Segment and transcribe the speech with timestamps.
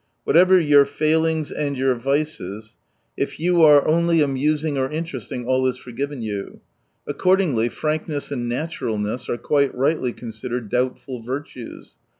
[0.23, 2.75] Whatever your failings and your vices,
[3.15, 6.59] if you are N 193 CMily amusing or interesting all is forgiven you.
[7.05, 11.97] Accordingly, frankness and natural ness are quite rightly considered doubtful virtues.